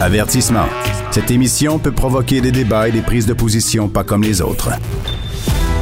Avertissement. 0.00 0.66
Cette 1.12 1.30
émission 1.30 1.78
peut 1.78 1.92
provoquer 1.92 2.40
des 2.40 2.50
débats 2.50 2.88
et 2.88 2.92
des 2.92 3.00
prises 3.00 3.26
de 3.26 3.32
position 3.32 3.88
pas 3.88 4.02
comme 4.02 4.22
les 4.22 4.42
autres. 4.42 4.70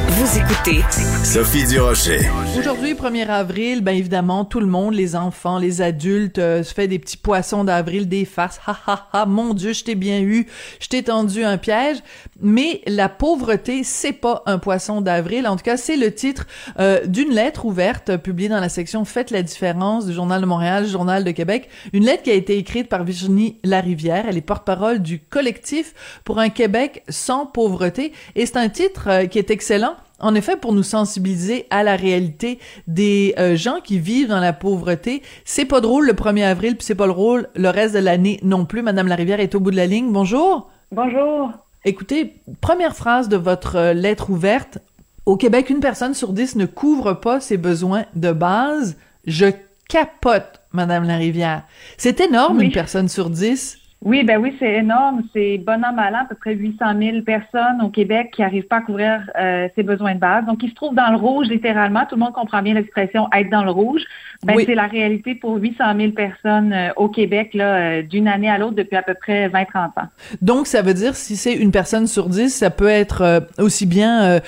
Vous 0.08 0.38
écoutez 0.38 0.82
Sophie 1.24 1.66
Durocher. 1.66 2.20
Aujourd'hui, 2.58 2.92
1er 2.92 3.26
avril, 3.28 3.80
ben 3.80 3.96
évidemment, 3.96 4.44
tout 4.44 4.60
le 4.60 4.66
monde, 4.66 4.94
les 4.94 5.16
enfants, 5.16 5.58
les 5.58 5.80
adultes, 5.80 6.38
euh, 6.38 6.62
se 6.62 6.74
fait 6.74 6.86
des 6.86 6.98
petits 6.98 7.16
poissons 7.16 7.64
d'avril, 7.64 8.08
des 8.08 8.26
farces. 8.26 8.60
Ha 8.66 8.78
ha 8.86 9.08
ha, 9.12 9.26
mon 9.26 9.54
Dieu, 9.54 9.72
je 9.72 9.82
t'ai 9.82 9.94
bien 9.94 10.20
eu, 10.20 10.46
je 10.78 10.88
t'ai 10.88 11.02
tendu 11.02 11.42
un 11.42 11.56
piège. 11.56 11.96
Mais 12.42 12.82
la 12.86 13.08
pauvreté, 13.08 13.84
c'est 13.84 14.12
pas 14.12 14.42
un 14.46 14.58
poisson 14.58 15.00
d'avril. 15.00 15.46
En 15.46 15.56
tout 15.56 15.62
cas, 15.62 15.76
c'est 15.76 15.96
le 15.96 16.12
titre 16.12 16.46
euh, 16.78 17.06
d'une 17.06 17.30
lettre 17.30 17.64
ouverte 17.64 18.16
publiée 18.16 18.48
dans 18.48 18.60
la 18.60 18.68
section 18.68 19.04
Faites 19.04 19.30
la 19.30 19.42
différence 19.42 20.06
du 20.06 20.12
Journal 20.12 20.40
de 20.40 20.46
Montréal, 20.46 20.86
Journal 20.86 21.24
de 21.24 21.30
Québec. 21.30 21.68
Une 21.92 22.04
lettre 22.04 22.24
qui 22.24 22.30
a 22.30 22.34
été 22.34 22.58
écrite 22.58 22.88
par 22.88 23.04
Virginie 23.04 23.58
Larivière. 23.62 24.26
Elle 24.28 24.36
est 24.36 24.42
porte-parole 24.42 24.98
du 25.00 25.20
collectif 25.20 25.94
pour 26.24 26.40
un 26.40 26.48
Québec 26.48 27.04
sans 27.08 27.46
pauvreté. 27.46 28.12
Et 28.34 28.44
c'est 28.44 28.56
un 28.56 28.68
titre 28.68 29.08
euh, 29.08 29.26
qui 29.26 29.38
est 29.38 29.50
excellent 29.50 29.94
en 30.22 30.36
effet, 30.36 30.56
pour 30.56 30.72
nous 30.72 30.84
sensibiliser 30.84 31.66
à 31.70 31.82
la 31.82 31.96
réalité 31.96 32.60
des 32.86 33.34
euh, 33.38 33.56
gens 33.56 33.80
qui 33.82 33.98
vivent 33.98 34.28
dans 34.28 34.38
la 34.38 34.52
pauvreté. 34.52 35.20
C'est 35.44 35.64
pas 35.64 35.80
drôle 35.80 36.06
le 36.06 36.12
1er 36.12 36.44
avril, 36.44 36.76
puis 36.76 36.86
c'est 36.86 36.94
pas 36.94 37.08
drôle 37.08 37.48
le 37.56 37.68
reste 37.68 37.94
de 37.94 37.98
l'année 37.98 38.38
non 38.42 38.64
plus. 38.64 38.82
Madame 38.82 39.08
Larivière 39.08 39.40
est 39.40 39.54
au 39.56 39.60
bout 39.60 39.72
de 39.72 39.76
la 39.76 39.86
ligne. 39.86 40.12
Bonjour. 40.12 40.70
Bonjour. 40.92 41.50
Écoutez, 41.84 42.40
première 42.60 42.94
phrase 42.94 43.28
de 43.28 43.36
votre 43.36 43.76
euh, 43.76 43.92
lettre 43.92 44.30
ouverte. 44.30 44.78
Au 45.26 45.36
Québec, 45.36 45.68
une 45.70 45.80
personne 45.80 46.14
sur 46.14 46.32
dix 46.32 46.54
ne 46.56 46.66
couvre 46.66 47.14
pas 47.14 47.40
ses 47.40 47.56
besoins 47.56 48.04
de 48.14 48.32
base. 48.32 48.96
Je 49.26 49.46
capote, 49.88 50.60
Madame 50.72 51.04
Larivière. 51.04 51.64
C'est 51.96 52.20
énorme, 52.20 52.58
Oui. 52.58 52.66
une 52.66 52.72
personne 52.72 53.08
sur 53.08 53.30
dix. 53.30 53.78
Oui, 54.04 54.24
ben 54.24 54.38
oui, 54.38 54.54
c'est 54.58 54.74
énorme. 54.74 55.22
C'est 55.32 55.58
bon 55.58 55.82
an, 55.84 55.92
mal 55.92 56.14
an, 56.14 56.22
à 56.22 56.24
peu 56.24 56.34
près 56.34 56.54
800 56.54 56.84
000 57.00 57.22
personnes 57.22 57.80
au 57.82 57.88
Québec 57.88 58.32
qui 58.34 58.42
n'arrivent 58.42 58.66
pas 58.66 58.78
à 58.78 58.80
couvrir 58.80 59.30
euh, 59.38 59.68
ses 59.76 59.84
besoins 59.84 60.14
de 60.14 60.18
base. 60.18 60.44
Donc, 60.44 60.62
ils 60.62 60.70
se 60.70 60.74
trouvent 60.74 60.94
dans 60.94 61.10
le 61.10 61.16
rouge, 61.16 61.46
littéralement. 61.48 62.00
Tout 62.08 62.16
le 62.16 62.20
monde 62.20 62.32
comprend 62.32 62.62
bien 62.62 62.74
l'expression 62.74 63.28
être 63.32 63.48
dans 63.48 63.62
le 63.62 63.70
rouge. 63.70 64.02
Ben, 64.44 64.54
Oui. 64.56 64.64
c'est 64.66 64.74
la 64.74 64.88
réalité 64.88 65.36
pour 65.36 65.54
800 65.56 65.84
000 65.96 66.12
personnes 66.12 66.72
euh, 66.72 66.88
au 66.96 67.08
Québec, 67.08 67.50
là, 67.54 67.76
euh, 67.76 68.02
d'une 68.02 68.26
année 68.26 68.50
à 68.50 68.58
l'autre 68.58 68.74
depuis 68.74 68.96
à 68.96 69.02
peu 69.02 69.14
près 69.14 69.48
20-30 69.48 69.66
ans. 69.76 70.08
Donc, 70.40 70.66
ça 70.66 70.82
veut 70.82 70.94
dire, 70.94 71.14
si 71.14 71.36
c'est 71.36 71.54
une 71.54 71.70
personne 71.70 72.08
sur 72.08 72.28
dix, 72.28 72.50
ça 72.50 72.70
peut 72.70 72.88
être 72.88 73.22
euh, 73.22 73.40
aussi 73.58 73.86
bien 73.86 74.40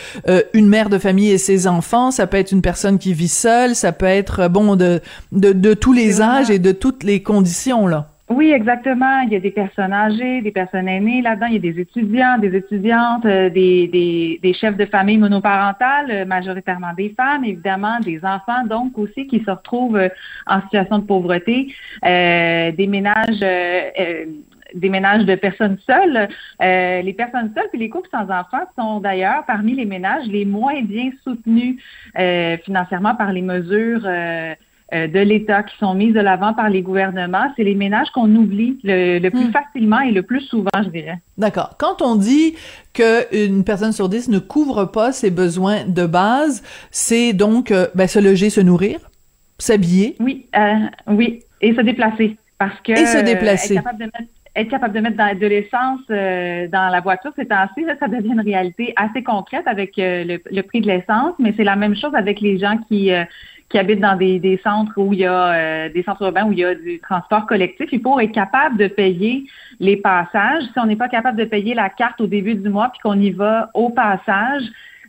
une 0.52 0.68
mère 0.68 0.88
de 0.88 0.98
famille 0.98 1.30
et 1.30 1.38
ses 1.38 1.66
enfants, 1.68 2.10
ça 2.10 2.26
peut 2.26 2.38
être 2.38 2.50
une 2.50 2.62
personne 2.62 2.98
qui 2.98 3.14
vit 3.14 3.28
seule, 3.28 3.74
ça 3.76 3.92
peut 3.92 4.06
être, 4.06 4.48
bon, 4.48 4.74
de, 4.74 5.00
de, 5.30 5.52
de 5.52 5.74
tous 5.74 5.92
les 5.92 6.20
âges 6.20 6.50
et 6.50 6.58
de 6.58 6.72
toutes 6.72 7.04
les 7.04 7.22
conditions, 7.22 7.86
là. 7.86 8.13
Oui, 8.30 8.52
exactement. 8.52 9.20
Il 9.20 9.32
y 9.34 9.36
a 9.36 9.40
des 9.40 9.50
personnes 9.50 9.92
âgées, 9.92 10.40
des 10.40 10.50
personnes 10.50 10.88
aînées 10.88 11.20
là-dedans. 11.20 11.46
Il 11.46 11.54
y 11.54 11.56
a 11.56 11.72
des 11.72 11.78
étudiants, 11.78 12.38
des 12.38 12.56
étudiantes, 12.56 13.26
euh, 13.26 13.50
des, 13.50 13.86
des, 13.88 14.40
des 14.42 14.54
chefs 14.54 14.78
de 14.78 14.86
famille 14.86 15.18
monoparentales, 15.18 16.10
euh, 16.10 16.24
majoritairement 16.24 16.94
des 16.94 17.10
femmes, 17.10 17.44
évidemment, 17.44 18.00
des 18.00 18.24
enfants, 18.24 18.64
donc 18.64 18.96
aussi 18.96 19.26
qui 19.26 19.44
se 19.44 19.50
retrouvent 19.50 19.96
euh, 19.96 20.08
en 20.46 20.62
situation 20.62 21.00
de 21.00 21.04
pauvreté, 21.04 21.74
des 22.02 22.86
ménages. 22.88 23.44
des 24.74 24.88
ménages 24.88 25.24
de 25.24 25.34
personnes 25.36 25.78
seules. 25.86 26.28
Euh, 26.62 27.02
les 27.02 27.12
personnes 27.12 27.52
seules 27.56 27.68
puis 27.70 27.78
les 27.78 27.88
couples 27.88 28.08
sans 28.10 28.24
enfants 28.24 28.66
sont 28.76 29.00
d'ailleurs 29.00 29.44
parmi 29.46 29.74
les 29.74 29.84
ménages 29.84 30.26
les 30.26 30.44
moins 30.44 30.82
bien 30.82 31.10
soutenus 31.22 31.80
euh, 32.18 32.56
financièrement 32.64 33.14
par 33.14 33.32
les 33.32 33.42
mesures 33.42 34.02
euh, 34.04 34.54
de 34.92 35.18
l'État 35.20 35.62
qui 35.62 35.76
sont 35.78 35.94
mises 35.94 36.14
de 36.14 36.20
l'avant 36.20 36.52
par 36.54 36.68
les 36.68 36.82
gouvernements. 36.82 37.52
C'est 37.56 37.64
les 37.64 37.74
ménages 37.74 38.10
qu'on 38.10 38.32
oublie 38.36 38.78
le, 38.84 39.18
le 39.18 39.30
plus 39.30 39.46
Hmm. 39.48 39.52
facilement 39.52 40.00
et 40.00 40.12
le 40.12 40.22
plus 40.22 40.42
souvent, 40.42 40.70
je 40.84 40.88
dirais. 40.90 41.18
D'accord. 41.38 41.76
Quand 41.78 42.02
on 42.02 42.16
dit 42.16 42.54
que 42.92 43.12
une 43.46 43.64
personne 43.64 43.92
sur 43.92 44.08
dix 44.08 44.28
ne 44.28 44.38
couvre 44.38 44.84
pas 44.84 45.10
ses 45.12 45.30
besoins 45.30 45.84
de 45.86 46.06
base, 46.06 46.62
c'est 46.90 47.32
donc 47.32 47.70
euh, 47.70 47.86
ben, 47.94 48.06
se 48.06 48.18
loger, 48.18 48.50
se 48.50 48.60
nourrir, 48.60 48.98
s'habiller? 49.58 50.16
Oui, 50.20 50.46
euh, 50.56 50.74
oui, 51.08 51.40
et 51.60 51.74
se 51.74 51.80
déplacer. 51.80 52.36
Parce 52.58 52.78
que 52.82 52.92
Et 52.92 53.06
se 53.06 53.18
euh, 53.18 53.22
déplacer. 53.22 53.74
être 53.74 53.82
capable 53.82 53.98
de 53.98 54.04
mettre, 54.04 54.30
être 54.56 54.68
capable 54.70 54.94
de 54.94 55.00
mettre 55.00 55.16
dans- 55.16 55.38
de 55.38 55.46
l'essence 55.46 56.00
euh, 56.10 56.68
dans 56.68 56.88
la 56.88 57.00
voiture, 57.00 57.32
c'est 57.36 57.48
là, 57.48 57.68
ça 57.98 58.06
devient 58.06 58.32
une 58.32 58.40
réalité 58.40 58.92
assez 58.96 59.22
concrète 59.24 59.66
avec 59.66 59.98
euh, 59.98 60.24
le, 60.24 60.40
le 60.50 60.62
prix 60.62 60.80
de 60.80 60.86
l'essence, 60.86 61.34
mais 61.40 61.52
c'est 61.56 61.64
la 61.64 61.74
même 61.74 61.96
chose 61.96 62.14
avec 62.14 62.40
les 62.40 62.58
gens 62.58 62.78
qui 62.88 63.12
euh, 63.12 63.24
qui 63.74 63.78
habitent 63.80 63.98
dans 63.98 64.14
des, 64.14 64.38
des 64.38 64.60
centres 64.62 64.92
où 64.96 65.12
il 65.12 65.18
y 65.18 65.26
a 65.26 65.52
euh, 65.52 65.88
des 65.88 66.04
centres 66.04 66.22
urbains 66.22 66.44
où 66.44 66.52
il 66.52 66.60
y 66.60 66.64
a 66.64 66.76
du 66.76 67.00
transport 67.00 67.44
collectif. 67.44 67.88
Il 67.90 68.00
faut 68.00 68.20
être 68.20 68.30
capable 68.30 68.76
de 68.76 68.86
payer 68.86 69.46
les 69.80 69.96
passages. 69.96 70.62
Si 70.62 70.78
on 70.78 70.86
n'est 70.86 70.94
pas 70.94 71.08
capable 71.08 71.36
de 71.36 71.44
payer 71.44 71.74
la 71.74 71.88
carte 71.88 72.20
au 72.20 72.28
début 72.28 72.54
du 72.54 72.68
mois 72.68 72.90
puis 72.90 73.00
qu'on 73.02 73.18
y 73.18 73.32
va 73.32 73.70
au 73.74 73.90
passage, 73.90 74.62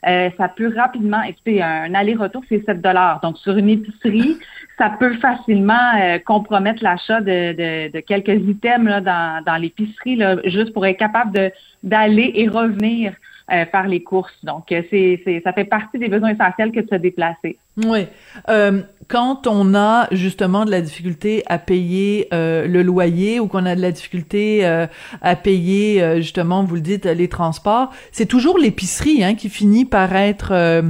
euh, 0.08 0.32
ça 0.36 0.48
peut 0.48 0.74
rapidement, 0.76 1.22
écoutez, 1.22 1.62
un 1.62 1.94
aller-retour, 1.94 2.42
c'est 2.50 2.66
7 2.66 2.82
dollars. 2.82 3.20
Donc, 3.22 3.38
sur 3.38 3.56
une 3.56 3.70
épicerie, 3.70 4.36
ça 4.80 4.90
peut 5.00 5.14
facilement 5.18 5.92
euh, 6.02 6.18
compromettre 6.18 6.84
l'achat 6.84 7.22
de, 7.22 7.54
de, 7.54 7.92
de 7.92 8.00
quelques 8.00 8.42
items 8.50 8.90
là, 8.90 9.00
dans, 9.00 9.44
dans 9.46 9.58
l'épicerie, 9.58 10.20
juste 10.46 10.74
pour 10.74 10.88
être 10.88 10.98
capable 10.98 11.52
d'aller 11.84 12.32
et 12.34 12.48
revenir 12.48 13.14
euh, 13.52 13.66
faire 13.66 13.88
les 13.88 14.02
courses. 14.04 14.34
Donc, 14.44 14.72
euh, 14.72 14.82
c'est, 14.90 15.22
c'est, 15.24 15.42
ça 15.44 15.54
fait 15.54 15.66
partie 15.66 16.00
des 16.00 16.08
besoins 16.10 16.30
essentiels 16.30 16.72
que 16.72 16.80
de 16.80 16.88
se 16.90 16.96
déplacer. 16.96 17.58
Oui. 17.84 18.08
Euh, 18.50 18.82
quand 19.08 19.46
on 19.48 19.76
a 19.76 20.08
justement 20.12 20.66
de 20.66 20.72
la 20.72 20.82
difficulté 20.82 21.44
à 21.48 21.58
payer 21.60 22.28
euh, 22.34 22.68
le 22.68 22.82
loyer 22.82 23.40
ou 23.40 23.48
qu'on 23.48 23.66
a 23.66 23.76
de 23.76 23.82
la 23.82 23.92
difficulté 23.92 24.66
euh, 24.66 24.88
à 25.22 25.36
payer 25.36 26.02
euh, 26.02 26.16
justement, 26.18 26.64
vous 26.64 26.76
le 26.76 26.82
dites, 26.82 27.06
les 27.06 27.28
transports, 27.28 27.92
c'est 28.12 28.26
toujours 28.26 28.58
l'épicerie 28.58 29.24
hein, 29.24 29.36
qui 29.36 29.50
finit 29.50 29.86
par 29.86 30.16
être 30.16 30.50
euh, 30.52 30.82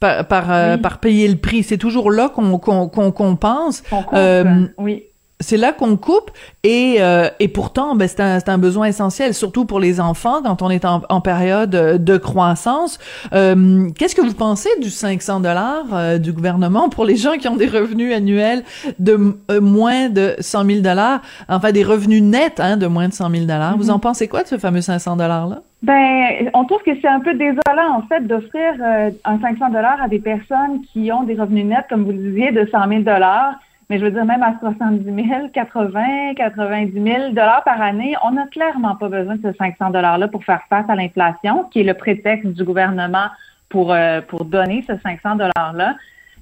par 0.00 0.26
par, 0.26 0.48
Oui. 0.48 0.80
par 0.80 0.98
payer 0.98 1.28
le 1.28 1.36
prix. 1.36 1.62
C'est 1.62 1.78
toujours 1.78 2.10
là 2.10 2.28
qu'on 2.28 2.58
qu'on 2.58 2.88
qu'on 2.88 3.12
qu'on 3.12 3.36
pense. 3.36 3.82
On 3.92 4.02
coupe, 4.02 4.14
Euh, 4.18 4.66
oui. 4.78 5.04
C'est 5.42 5.58
là 5.58 5.72
qu'on 5.72 5.96
coupe 5.96 6.30
et 6.64 6.96
euh, 7.00 7.28
et 7.40 7.48
pourtant 7.48 7.94
ben 7.94 8.08
c'est 8.08 8.20
un 8.20 8.40
c'est 8.40 8.48
un 8.48 8.56
besoin 8.58 8.86
essentiel 8.86 9.34
surtout 9.34 9.64
pour 9.66 9.80
les 9.80 10.00
enfants 10.00 10.40
quand 10.42 10.62
on 10.62 10.70
est 10.70 10.84
en, 10.86 11.02
en 11.08 11.20
période 11.20 11.74
euh, 11.74 11.98
de 11.98 12.16
croissance. 12.16 12.98
Euh, 13.34 13.88
Qu'est-ce 13.98 14.14
que 14.14 14.22
vous 14.22 14.34
pensez 14.34 14.70
du 14.80 14.88
500 14.88 15.40
dollars 15.40 15.84
euh, 15.92 16.18
du 16.18 16.32
gouvernement 16.32 16.88
pour 16.88 17.04
les 17.04 17.16
gens 17.16 17.32
qui 17.32 17.48
ont 17.48 17.56
des 17.56 17.66
revenus 17.68 18.14
annuels 18.14 18.62
de 18.98 19.36
moins 19.60 20.08
de 20.08 20.34
100 20.40 20.64
000 20.64 20.80
dollars, 20.80 21.20
enfin 21.48 21.72
des 21.72 21.82
revenus 21.84 22.22
nets 22.22 22.60
hein, 22.60 22.76
de 22.76 22.86
moins 22.86 23.08
de 23.08 23.12
100 23.12 23.30
000 23.30 23.42
dollars. 23.44 23.76
Vous 23.76 23.84
Mhm. 23.86 23.90
en 23.90 23.98
pensez 23.98 24.28
quoi 24.28 24.42
de 24.42 24.48
ce 24.48 24.58
fameux 24.58 24.80
500 24.80 25.16
dollars 25.16 25.48
là 25.48 25.58
Ben, 25.82 26.48
on 26.54 26.64
trouve 26.64 26.82
que 26.84 26.92
c'est 27.00 27.08
un 27.08 27.20
peu 27.20 27.34
désolant, 27.34 27.96
en 27.96 28.02
fait, 28.08 28.20
d'offrir 28.26 28.74
euh, 28.80 29.10
un 29.24 29.40
500 29.40 29.70
dollars 29.70 30.00
à 30.02 30.08
des 30.08 30.20
personnes 30.20 30.80
qui 30.92 31.10
ont 31.12 31.24
des 31.24 31.34
revenus 31.34 31.66
nets, 31.66 31.86
comme 31.90 32.04
vous 32.04 32.12
le 32.12 32.18
disiez, 32.30 32.52
de 32.52 32.68
100 32.70 32.88
000 32.88 33.02
dollars. 33.02 33.54
Mais 33.92 33.98
je 33.98 34.06
veux 34.06 34.10
dire, 34.10 34.24
même 34.24 34.42
à 34.42 34.58
70 34.58 35.04
000, 35.04 35.48
80, 35.52 36.32
90 36.34 36.92
000 36.94 37.28
dollars 37.32 37.62
par 37.62 37.78
année, 37.82 38.14
on 38.24 38.30
n'a 38.30 38.46
clairement 38.46 38.96
pas 38.96 39.10
besoin 39.10 39.36
de 39.36 39.42
ce 39.42 39.52
500 39.58 39.90
dollars-là 39.90 40.28
pour 40.28 40.42
faire 40.46 40.62
face 40.70 40.86
à 40.88 40.94
l'inflation, 40.94 41.64
qui 41.64 41.80
est 41.80 41.84
le 41.84 41.92
prétexte 41.92 42.46
du 42.54 42.64
gouvernement 42.64 43.26
pour, 43.68 43.92
euh, 43.92 44.22
pour 44.22 44.46
donner 44.46 44.82
ce 44.88 44.94
500 44.96 45.36
dollars-là. 45.36 45.96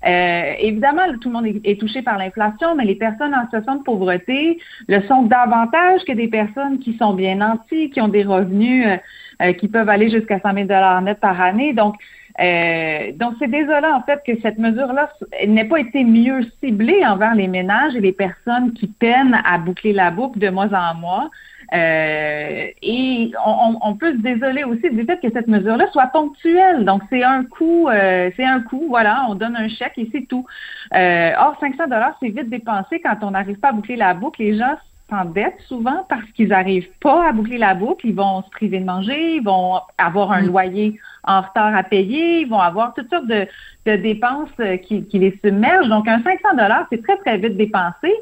Euh, 0.06 0.52
évidemment, 0.60 1.02
tout 1.20 1.28
le 1.28 1.34
monde 1.34 1.46
est, 1.64 1.80
touché 1.80 2.02
par 2.02 2.18
l'inflation, 2.18 2.76
mais 2.76 2.84
les 2.84 2.94
personnes 2.94 3.34
en 3.34 3.42
situation 3.46 3.76
de 3.76 3.82
pauvreté 3.82 4.58
le 4.86 5.02
sont 5.02 5.22
davantage 5.22 6.04
que 6.06 6.12
des 6.12 6.28
personnes 6.28 6.78
qui 6.78 6.96
sont 6.98 7.14
bien 7.14 7.34
nanties, 7.34 7.90
qui 7.90 8.00
ont 8.00 8.08
des 8.08 8.22
revenus 8.22 8.86
euh, 8.86 8.96
euh, 9.42 9.52
qui 9.54 9.66
peuvent 9.66 9.88
aller 9.88 10.08
jusqu'à 10.08 10.38
100 10.38 10.54
000 10.54 10.66
net 11.02 11.18
par 11.18 11.40
année. 11.40 11.72
Donc, 11.72 11.96
euh, 12.40 13.12
donc 13.16 13.34
c'est 13.38 13.48
désolant 13.50 13.94
en 13.96 14.02
fait 14.02 14.20
que 14.26 14.40
cette 14.40 14.58
mesure-là 14.58 15.10
n'ait 15.46 15.64
pas 15.64 15.78
été 15.80 16.04
mieux 16.04 16.40
ciblée 16.62 17.04
envers 17.06 17.34
les 17.34 17.48
ménages 17.48 17.94
et 17.96 18.00
les 18.00 18.12
personnes 18.12 18.72
qui 18.72 18.86
peinent 18.86 19.40
à 19.44 19.58
boucler 19.58 19.92
la 19.92 20.10
boucle 20.10 20.38
de 20.38 20.48
mois 20.48 20.68
en 20.72 20.94
mois. 20.94 21.30
Euh, 21.72 22.66
et 22.82 23.30
on, 23.46 23.76
on- 23.80 23.94
peut 23.94 24.12
se 24.12 24.18
désoler 24.22 24.64
aussi 24.64 24.90
du 24.90 25.04
fait 25.04 25.20
que 25.20 25.30
cette 25.32 25.46
mesure-là 25.46 25.86
soit 25.92 26.08
ponctuelle. 26.08 26.84
Donc, 26.84 27.02
c'est 27.10 27.22
un 27.22 27.44
coût, 27.44 27.88
euh, 27.88 28.30
c'est 28.36 28.44
un 28.44 28.60
coût, 28.60 28.86
voilà, 28.88 29.26
on 29.28 29.36
donne 29.36 29.54
un 29.56 29.68
chèque 29.68 29.92
et 29.96 30.08
c'est 30.12 30.26
tout. 30.26 30.44
Euh, 30.94 31.30
or, 31.38 31.56
500 31.60 31.84
dollars, 31.84 32.16
c'est 32.20 32.28
vite 32.30 32.48
dépensé 32.50 33.00
quand 33.00 33.16
on 33.22 33.30
n'arrive 33.32 33.58
pas 33.60 33.68
à 33.68 33.72
boucler 33.72 33.94
la 33.96 34.14
boucle. 34.14 34.42
Les 34.42 34.58
gens 34.58 34.74
s'endettent 35.10 35.60
souvent 35.68 36.04
parce 36.08 36.24
qu'ils 36.34 36.48
n'arrivent 36.48 36.90
pas 37.00 37.28
à 37.28 37.32
boucler 37.32 37.58
la 37.58 37.74
boucle. 37.74 38.04
Ils 38.06 38.14
vont 38.16 38.42
se 38.42 38.50
priver 38.50 38.80
de 38.80 38.84
manger, 38.84 39.36
ils 39.36 39.42
vont 39.44 39.80
avoir 39.98 40.32
un 40.32 40.42
Mm. 40.42 40.46
loyer 40.46 40.98
en 41.30 41.42
retard 41.42 41.74
à 41.74 41.82
payer, 41.82 42.40
ils 42.40 42.48
vont 42.48 42.60
avoir 42.60 42.94
toutes 42.94 43.10
sortes 43.10 43.26
de, 43.26 43.46
de 43.86 43.96
dépenses 43.96 44.48
euh, 44.60 44.76
qui, 44.76 45.04
qui 45.04 45.18
les 45.18 45.38
submergent. 45.44 45.88
Donc, 45.88 46.08
un 46.08 46.22
500 46.22 46.56
dollars, 46.56 46.86
c'est 46.90 47.02
très, 47.02 47.16
très 47.18 47.38
vite 47.38 47.56
dépensé. 47.56 48.12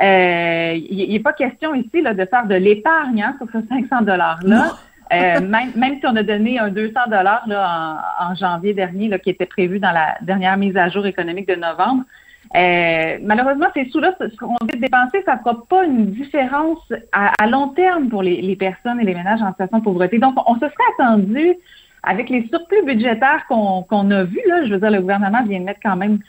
Euh, 0.00 0.74
Il 0.90 1.12
n'est 1.12 1.20
pas 1.20 1.32
question 1.32 1.74
ici 1.74 2.00
là, 2.00 2.14
de 2.14 2.24
faire 2.24 2.46
de 2.46 2.54
l'épargne 2.54 3.22
hein, 3.22 3.36
sur 3.38 3.48
ce 3.52 3.66
500 3.68 4.02
dollars-là. 4.02 4.72
Euh, 5.12 5.40
même, 5.40 5.72
même 5.74 5.98
si 5.98 6.06
on 6.06 6.14
a 6.14 6.22
donné 6.22 6.58
un 6.60 6.68
200 6.68 6.92
dollars 7.08 7.42
en, 7.48 8.30
en 8.30 8.34
janvier 8.36 8.74
dernier, 8.74 9.08
là, 9.08 9.18
qui 9.18 9.30
était 9.30 9.46
prévu 9.46 9.80
dans 9.80 9.90
la 9.90 10.16
dernière 10.22 10.56
mise 10.56 10.76
à 10.76 10.88
jour 10.88 11.04
économique 11.06 11.48
de 11.48 11.56
novembre, 11.56 12.04
Euh, 12.56 13.18
malheureusement, 13.22 13.66
ces 13.74 13.88
sous-là, 13.90 14.12
ce 14.18 14.36
qu'on 14.36 14.56
veut 14.60 14.78
dépenser, 14.78 15.22
ça 15.24 15.34
ne 15.36 15.38
fera 15.38 15.64
pas 15.68 15.84
une 15.84 16.06
différence 16.10 16.80
à, 17.12 17.46
long 17.46 17.68
terme 17.68 18.08
pour 18.08 18.22
les, 18.22 18.56
personnes 18.56 19.00
et 19.00 19.04
les 19.04 19.14
ménages 19.14 19.40
en 19.42 19.50
situation 19.50 19.78
de 19.78 19.84
pauvreté. 19.84 20.18
Donc, 20.18 20.34
on 20.46 20.54
se 20.54 20.60
serait 20.60 20.90
attendu, 20.98 21.54
avec 22.02 22.28
les 22.28 22.46
surplus 22.48 22.84
budgétaires 22.84 23.46
qu'on 23.48 24.10
a 24.10 24.24
vus, 24.24 24.42
là, 24.46 24.64
je 24.64 24.72
veux 24.72 24.80
dire, 24.80 24.90
le 24.90 25.00
gouvernement 25.00 25.42
vient 25.44 25.60
de 25.60 25.64
mettre 25.64 25.80
quand 25.82 25.96
même 25.96 26.20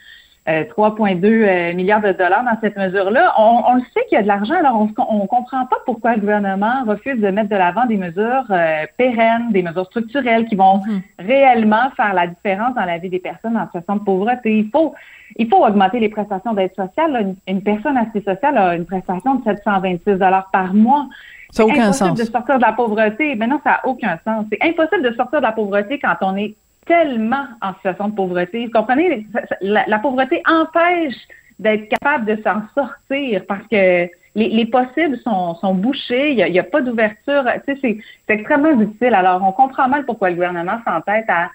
3,2 0.47 1.23
euh, 1.23 1.47
euh, 1.47 1.73
milliards 1.73 2.01
de 2.01 2.13
dollars 2.13 2.43
dans 2.43 2.59
cette 2.61 2.75
mesure-là. 2.75 3.33
On, 3.37 3.75
le 3.75 3.81
sait 3.93 4.03
qu'il 4.09 4.15
y 4.15 4.17
a 4.17 4.23
de 4.23 4.27
l'argent, 4.27 4.55
alors 4.55 4.75
on 4.75 4.85
ne 4.85 5.27
comprend 5.27 5.65
pas 5.67 5.77
pourquoi 5.85 6.15
le 6.15 6.21
gouvernement 6.21 6.83
refuse 6.87 7.19
de 7.21 7.27
mettre 7.27 7.49
de 7.49 7.55
l'avant 7.55 7.85
des 7.85 7.97
mesures 7.97 8.45
euh, 8.49 8.85
pérennes, 8.97 9.51
des 9.51 9.61
mesures 9.61 9.85
structurelles 9.85 10.45
qui 10.47 10.55
vont 10.55 10.77
hmm. 10.77 11.01
réellement 11.19 11.91
faire 11.95 12.13
la 12.13 12.25
différence 12.25 12.73
dans 12.73 12.85
la 12.85 12.97
vie 12.97 13.09
des 13.09 13.19
personnes 13.19 13.55
en 13.55 13.65
situation 13.65 13.97
de 13.97 14.03
pauvreté. 14.03 14.57
Il 14.57 14.69
faut, 14.71 14.95
il 15.35 15.47
faut 15.47 15.63
augmenter 15.63 15.99
les 15.99 16.09
prestations 16.09 16.53
d'aide 16.53 16.73
sociale. 16.75 17.35
Une, 17.47 17.61
personne 17.61 17.97
assez 17.97 18.21
sociale 18.21 18.57
a 18.57 18.75
une 18.75 18.85
prestation 18.85 19.35
de 19.35 19.43
726 19.43 20.13
dollars 20.13 20.49
par 20.51 20.73
mois. 20.73 21.07
Ça 21.51 21.63
n'a 21.63 21.73
aucun 21.73 21.93
sens. 21.93 22.17
de 22.17 22.23
sortir 22.23 22.57
de 22.57 22.61
la 22.61 22.73
pauvreté. 22.73 23.35
Mais 23.35 23.47
non, 23.47 23.59
ça 23.63 23.71
n'a 23.71 23.87
aucun 23.87 24.19
sens. 24.25 24.45
C'est 24.51 24.63
impossible 24.63 25.03
de 25.03 25.15
sortir 25.15 25.39
de 25.39 25.45
la 25.45 25.51
pauvreté 25.51 25.99
quand 25.99 26.15
on 26.21 26.35
est 26.37 26.55
tellement 26.85 27.45
en 27.61 27.73
situation 27.75 28.09
de 28.09 28.15
pauvreté. 28.15 28.65
Vous 28.65 28.71
comprenez? 28.71 29.27
La, 29.61 29.99
pauvreté 29.99 30.41
empêche 30.47 31.15
d'être 31.59 31.89
capable 31.89 32.25
de 32.25 32.41
s'en 32.41 32.63
sortir 32.73 33.43
parce 33.47 33.65
que 33.67 34.09
les, 34.35 34.65
possibles 34.65 35.17
sont, 35.19 35.55
sont 35.55 35.75
bouchés, 35.75 36.31
il 36.31 36.51
n'y 36.51 36.59
a, 36.59 36.63
pas 36.63 36.81
d'ouverture. 36.81 37.43
Tu 37.67 37.75
sais, 37.75 38.01
c'est 38.27 38.33
extrêmement 38.33 38.73
difficile. 38.73 39.13
Alors, 39.13 39.43
on 39.43 39.51
comprend 39.51 39.87
mal 39.87 40.05
pourquoi 40.05 40.29
le 40.29 40.35
gouvernement 40.35 40.79
s'entête 40.85 41.25
à, 41.27 41.51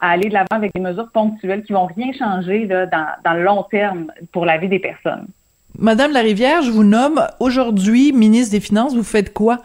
à 0.00 0.10
aller 0.10 0.28
de 0.28 0.34
l'avant 0.34 0.46
avec 0.50 0.72
des 0.74 0.80
mesures 0.80 1.10
ponctuelles 1.12 1.62
qui 1.62 1.72
vont 1.72 1.86
rien 1.86 2.12
changer 2.12 2.66
là, 2.66 2.86
dans, 2.86 3.06
dans 3.24 3.34
le 3.34 3.44
long 3.44 3.62
terme 3.70 4.12
pour 4.32 4.44
la 4.44 4.58
vie 4.58 4.68
des 4.68 4.80
personnes. 4.80 5.28
Madame 5.80 6.12
Larivière, 6.12 6.62
je 6.62 6.72
vous 6.72 6.82
nomme 6.82 7.24
aujourd'hui 7.38 8.12
ministre 8.12 8.50
des 8.50 8.58
Finances. 8.58 8.96
Vous 8.96 9.04
faites 9.04 9.32
quoi 9.32 9.58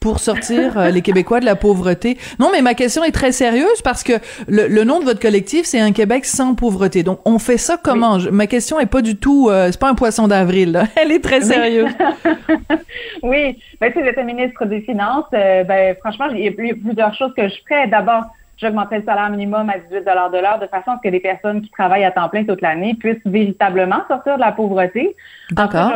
pour 0.00 0.18
sortir 0.18 0.76
euh, 0.76 0.90
les 0.90 1.00
Québécois 1.00 1.38
de 1.38 1.44
la 1.44 1.54
pauvreté? 1.54 2.18
Non, 2.40 2.48
mais 2.52 2.60
ma 2.60 2.74
question 2.74 3.04
est 3.04 3.12
très 3.12 3.30
sérieuse 3.30 3.80
parce 3.84 4.02
que 4.02 4.14
le, 4.48 4.82
nom 4.82 4.98
de 4.98 5.04
votre 5.04 5.20
collectif, 5.20 5.66
c'est 5.66 5.78
un 5.78 5.92
Québec 5.92 6.24
sans 6.24 6.56
pauvreté. 6.56 7.04
Donc, 7.04 7.20
on 7.24 7.38
fait 7.38 7.56
ça 7.56 7.76
comment? 7.80 8.18
ma 8.32 8.48
question 8.48 8.80
est 8.80 8.86
pas 8.86 9.00
du 9.00 9.14
tout, 9.14 9.48
euh, 9.48 9.68
c'est 9.70 9.78
pas 9.78 9.88
un 9.88 9.94
poisson 9.94 10.26
d'avril. 10.26 10.82
Elle 10.96 11.12
est 11.12 11.22
très 11.22 11.40
sérieuse. 11.40 11.92
oui. 13.22 13.56
Ben, 13.80 13.92
si 13.92 14.04
j'étais 14.04 14.24
ministre 14.24 14.64
des 14.64 14.80
Finances, 14.80 15.26
euh, 15.34 15.62
ben, 15.62 15.94
franchement, 16.00 16.26
il 16.34 16.44
y 16.44 16.48
a 16.48 16.74
plusieurs 16.74 17.14
choses 17.14 17.32
que 17.36 17.48
je 17.48 17.54
ferais. 17.68 17.86
D'abord, 17.86 18.24
j'augmenterais 18.60 18.98
le 18.98 19.04
salaire 19.04 19.30
minimum 19.30 19.70
à 19.70 19.78
18 19.78 20.00
de 20.00 20.40
l'heure 20.40 20.58
de 20.58 20.66
façon 20.66 20.92
à 20.92 20.96
ce 20.98 21.08
que 21.08 21.12
des 21.12 21.20
personnes 21.20 21.62
qui 21.62 21.70
travaillent 21.70 22.04
à 22.04 22.10
temps 22.10 22.28
plein 22.28 22.44
toute 22.44 22.60
l'année 22.60 22.94
puissent 22.94 23.24
véritablement 23.24 24.02
sortir 24.08 24.36
de 24.36 24.40
la 24.40 24.52
pauvreté. 24.52 25.16
D'accord. 25.50 25.92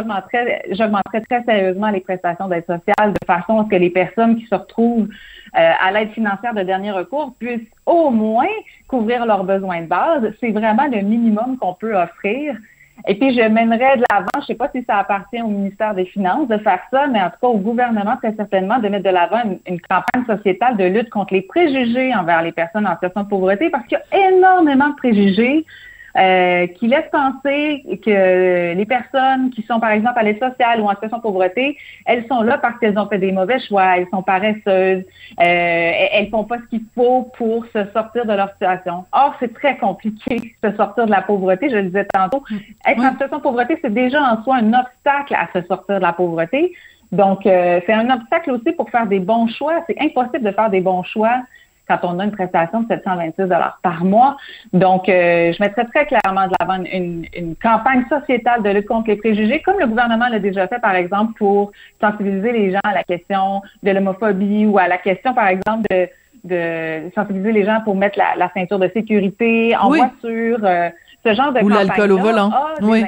J'augmenterais 0.70 1.20
très 1.28 1.44
sérieusement 1.44 1.90
les 1.90 2.00
prestations 2.00 2.49
d'aide 2.49 2.66
sociale 2.66 3.12
de 3.12 3.26
façon 3.26 3.61
à 3.61 3.64
ce 3.64 3.69
que 3.69 3.76
les 3.76 3.90
personnes 3.90 4.37
qui 4.37 4.46
se 4.46 4.55
retrouvent 4.55 5.08
euh, 5.56 5.70
à 5.81 5.93
l'aide 5.93 6.11
financière 6.11 6.55
de 6.55 6.62
dernier 6.62 6.90
recours 6.90 7.34
puissent 7.38 7.61
au 7.87 8.11
moins 8.11 8.46
couvrir 8.88 9.26
leurs 9.26 9.44
besoins 9.44 9.82
de 9.82 9.87
base. 9.87 10.32
C'est 10.40 10.50
vraiment 10.50 10.87
le 10.90 11.02
minimum 11.02 11.58
qu'on 11.58 11.75
peut 11.75 11.94
offrir 11.94 12.56
et 13.06 13.17
puis, 13.17 13.35
je 13.35 13.43
mènerais 13.43 13.96
de 13.96 14.05
l'avant, 14.11 14.29
je 14.37 14.41
ne 14.41 14.44
sais 14.44 14.55
pas 14.55 14.70
si 14.75 14.82
ça 14.88 14.99
appartient 14.99 15.43
au 15.43 15.49
ministère 15.49 15.94
des 15.94 16.06
Finances 16.06 16.49
de 16.49 16.56
faire 16.58 16.81
ça, 16.91 17.06
mais 17.06 17.20
en 17.20 17.29
tout 17.29 17.37
cas 17.41 17.49
au 17.49 17.58
gouvernement 17.58 18.17
très 18.17 18.35
certainement 18.35 18.79
de 18.79 18.88
mettre 18.88 19.05
de 19.05 19.11
l'avant 19.11 19.43
une, 19.67 19.81
campagne 19.81 20.25
sociétale 20.26 20.76
de 20.76 20.85
lutte 20.85 21.11
contre 21.11 21.35
les 21.35 21.43
préjugés 21.43 22.14
envers 22.14 22.43
les 22.43 22.52
personnes 22.52 22.87
en 22.87 22.94
situation 22.94 23.25
de 23.25 23.29
pauvreté 23.29 23.69
parce 23.69 23.87
qu'il 23.87 23.99
y 23.99 24.17
a 24.17 24.29
énormément 24.29 24.91
de 24.91 24.94
préjugés 24.94 25.67
euh, 26.16 26.69
qui 26.69 26.87
laisse 26.87 27.08
penser 27.11 27.84
que 28.05 28.75
les 28.75 28.87
personnes 28.87 29.50
qui 29.50 29.62
sont, 29.62 29.81
par 29.81 29.90
exemple, 29.90 30.19
à 30.19 30.22
l'aide 30.22 30.38
sociale 30.38 30.81
ou 30.81 30.84
en 30.84 30.90
situation 30.90 31.16
de 31.16 31.22
pauvreté, 31.22 31.76
elles 32.06 32.25
sont 32.28 32.43
là 32.43 32.58
parce 32.58 32.78
qu'elles 32.78 32.96
ont 32.99 33.08
fait 33.08 33.19
des 33.19 33.32
mauvais 33.32 33.58
choix, 33.58 33.99
elles 33.99 34.06
sont 34.12 34.22
paresseuses, 34.22 35.02
euh, 35.02 35.93
elles 36.12 36.28
font 36.31 36.44
pas 36.44 36.58
ce 36.58 36.69
qu'il 36.70 36.84
faut 36.94 37.31
pour 37.37 37.66
se 37.66 37.84
sortir 37.93 38.26
de 38.26 38.32
leur 38.32 38.50
situation. 38.52 39.05
Or, 39.12 39.34
c'est 39.40 39.52
très 39.55 39.76
compliqué 39.76 40.55
de 40.62 40.70
se 40.70 40.76
sortir 40.76 41.06
de 41.06 41.11
la 41.11 41.22
pauvreté. 41.22 41.69
Je 41.69 41.76
le 41.76 41.84
disais 41.84 42.06
tantôt. 42.06 42.44
Être 42.87 43.00
en 43.00 43.10
situation 43.10 43.38
de 43.38 43.43
pauvreté, 43.43 43.78
c'est 43.82 43.93
déjà 43.93 44.22
en 44.22 44.43
soi 44.44 44.56
un 44.56 44.72
obstacle 44.72 45.34
à 45.34 45.49
se 45.52 45.67
sortir 45.67 45.96
de 45.96 46.02
la 46.02 46.12
pauvreté. 46.12 46.72
Donc, 47.10 47.46
euh, 47.46 47.81
c'est 47.87 47.93
un 47.93 48.08
obstacle 48.10 48.52
aussi 48.52 48.72
pour 48.72 48.88
faire 48.90 49.06
des 49.06 49.20
bons 49.20 49.49
choix. 49.49 49.84
C'est 49.88 50.00
impossible 50.00 50.43
de 50.43 50.52
faire 50.52 50.70
des 50.70 50.81
bons 50.81 51.02
choix 51.02 51.43
quand 51.88 51.98
on 52.02 52.19
a 52.19 52.25
une 52.25 52.32
prestation 52.32 52.82
de 52.82 52.88
726 52.88 53.48
par 53.82 54.04
mois. 54.04 54.36
Donc, 54.72 55.08
euh, 55.08 55.52
je 55.52 55.62
mettrais 55.62 55.84
très 55.86 56.06
clairement 56.06 56.46
de 56.46 56.52
l'avant 56.58 56.82
une, 56.84 57.26
une, 57.36 57.54
campagne 57.56 58.04
sociétale 58.08 58.62
de 58.62 58.70
lutte 58.70 58.86
contre 58.86 59.08
les 59.08 59.16
préjugés, 59.16 59.60
comme 59.62 59.78
le 59.78 59.86
gouvernement 59.86 60.28
l'a 60.28 60.38
déjà 60.38 60.66
fait, 60.66 60.81
par 60.81 60.94
exemple, 60.94 61.34
pour 61.38 61.72
sensibiliser 62.00 62.52
les 62.52 62.72
gens 62.72 62.81
à 62.84 62.94
la 62.94 63.04
question 63.04 63.62
de 63.82 63.90
l'homophobie 63.90 64.66
ou 64.66 64.78
à 64.78 64.88
la 64.88 64.98
question, 64.98 65.34
par 65.34 65.48
exemple, 65.48 65.82
de, 65.90 66.08
de 66.44 67.10
sensibiliser 67.14 67.52
les 67.52 67.64
gens 67.64 67.81
pour 67.84 67.96
mettre 67.96 68.19
la, 68.19 68.50
ceinture 68.54 68.78
de 68.78 68.90
sécurité 68.94 69.76
en 69.76 69.88
voiture. 69.88 70.58
Euh, 70.62 70.90
ce 71.24 71.34
genre 71.34 71.52
de 71.52 71.60
ou 71.60 71.68
l'alcool 71.68 72.12
au 72.12 72.18
volant. 72.18 72.52
oui. 72.82 73.04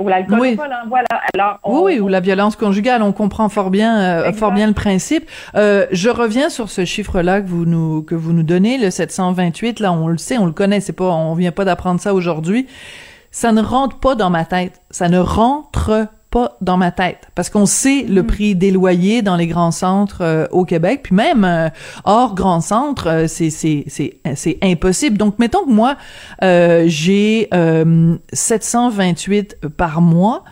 Ou 0.00 0.08
l'alcool 0.08 0.38
au 0.38 0.56
volant, 0.56 0.76
voilà. 0.88 1.06
Alors, 1.34 1.60
oui, 1.64 2.00
ou 2.00 2.08
la 2.08 2.20
violence 2.20 2.56
conjugale, 2.56 3.02
on 3.02 3.12
comprend 3.12 3.48
fort 3.48 3.70
bien, 3.70 4.00
euh, 4.00 4.32
fort 4.32 4.52
bien 4.52 4.66
le 4.66 4.72
principe. 4.72 5.30
Euh, 5.54 5.86
je 5.92 6.08
reviens 6.08 6.48
sur 6.48 6.70
ce 6.70 6.84
chiffre-là 6.84 7.40
que 7.40 7.46
vous 7.46 7.64
nous 7.64 8.02
que 8.02 8.14
vous 8.14 8.32
nous 8.32 8.42
donnez, 8.42 8.78
le 8.78 8.90
728. 8.90 9.80
Là, 9.80 9.92
on 9.92 10.08
le 10.08 10.18
sait, 10.18 10.38
on 10.38 10.46
le 10.46 10.52
connaît. 10.52 10.80
C'est 10.80 10.92
pas, 10.92 11.10
on 11.10 11.34
vient 11.34 11.52
pas 11.52 11.64
d'apprendre 11.64 12.00
ça 12.00 12.14
aujourd'hui. 12.14 12.66
Ça 13.30 13.52
ne 13.52 13.62
rentre 13.62 13.98
pas 13.98 14.14
dans 14.14 14.30
ma 14.30 14.44
tête. 14.44 14.80
Ça 14.90 15.08
ne 15.08 15.18
rentre 15.18 16.08
pas 16.32 16.56
dans 16.62 16.78
ma 16.78 16.90
tête. 16.90 17.28
Parce 17.36 17.50
qu'on 17.50 17.66
sait 17.66 18.02
le 18.08 18.22
hmm. 18.22 18.26
prix 18.26 18.54
des 18.56 18.72
loyers 18.72 19.22
dans 19.22 19.36
les 19.36 19.46
grands 19.46 19.70
centres 19.70 20.22
euh, 20.22 20.46
au 20.50 20.64
Québec. 20.64 21.02
Puis 21.04 21.14
même 21.14 21.44
euh, 21.44 21.68
hors 22.04 22.34
grands 22.34 22.62
centres 22.62 23.08
euh, 23.08 23.26
c'est 23.28 23.50
c'est 23.50 23.84
c'est 23.86 24.18
c'est 24.34 24.58
impossible. 24.62 25.18
Donc 25.18 25.38
mettons 25.38 25.64
que 25.64 25.70
moi 25.70 25.96
j'ai 26.40 27.48
728 28.32 29.58
par 29.76 30.00
mois 30.00 30.42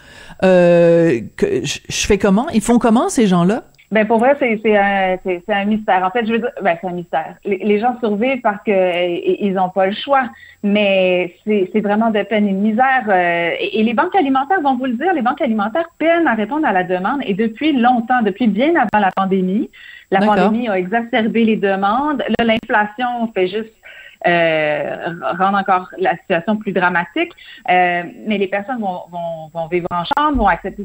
que 0.43 1.63
je 1.65 2.07
fais 2.07 2.19
comment? 2.19 2.49
Ils 2.53 2.61
font 2.61 2.79
comment 2.79 3.09
ces 3.09 3.27
gens-là? 3.27 3.65
Ben 3.91 4.07
pour 4.07 4.19
vrai, 4.19 4.37
c'est 4.39 4.61
c'est 4.63 4.77
un 4.77 5.17
c'est 5.25 5.43
un 5.49 5.65
mystère. 5.65 6.05
En 6.05 6.11
fait, 6.11 6.25
je 6.25 6.33
veux 6.33 6.39
dire, 6.39 6.51
ben 6.63 6.77
c'est 6.81 6.87
un 6.87 6.93
mystère. 6.93 7.35
Les, 7.45 7.81
gens 7.81 7.99
survivent 7.99 8.41
parce 8.41 8.63
que 8.65 9.43
ils 9.43 9.59
ont 9.59 9.69
pas 9.69 9.87
le 9.87 9.93
choix, 9.93 10.29
mais 10.63 11.35
c'est 11.45 11.69
c'est 11.73 11.81
vraiment 11.81 12.11
de 12.11 12.23
peine 12.23 12.47
et 12.47 12.53
de 12.53 12.59
misère. 12.59 13.05
Euh, 13.09 13.51
et, 13.59 13.83
les 13.83 13.95
banques 13.95 14.15
alimentaires 14.15 14.61
vont 14.61 14.77
vous 14.77 14.87
le 14.87 14.93
dire, 14.93 15.13
les 15.13 15.23
banques 15.23 15.41
alimentaires 15.41 15.89
peinent 15.99 16.29
à 16.29 16.35
répondre 16.35 16.67
à 16.67 16.73
la 16.73 16.85
demande 16.85 17.21
et 17.25 17.35
depuis 17.35 17.73
longtemps, 17.73 18.23
depuis 18.23 18.47
bien 18.47 18.75
avant 18.77 19.05
la 19.05 19.11
pandémie. 19.11 19.69
La 20.13 20.21
pandémie 20.21 20.69
a 20.69 20.79
exacerbé 20.79 21.45
les 21.45 21.57
demandes. 21.57 22.23
Là, 22.39 22.45
l'inflation 22.45 23.31
fait 23.33 23.47
juste 23.47 23.73
euh, 23.80 23.80
rendre 24.25 25.59
encore 25.59 25.89
la 25.99 26.17
situation 26.19 26.57
plus 26.57 26.73
dramatique. 26.73 27.33
Euh, 27.71 28.03
mais 28.27 28.39
les 28.39 28.49
personnes 28.49 28.81
vont, 28.81 29.03
vont, 29.11 29.49
vont, 29.53 29.67
vivre 29.69 29.89
en 29.91 30.05
chambre, 30.05 30.39
vont 30.39 30.47
accepter 30.47 30.83